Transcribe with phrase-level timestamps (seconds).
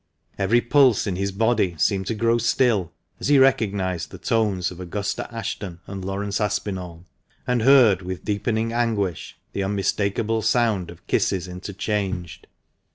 [0.39, 4.79] Every pulse in his body seemed to grow still as he recognised the tones of
[4.79, 7.05] Augusta Ashton and Laurence Aspinall,
[7.45, 12.47] and heard with deepening anguish the unmistakable sound of kisses interchanged.